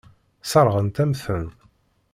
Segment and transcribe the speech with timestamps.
[0.43, 1.47] Sseṛɣent-am-ten.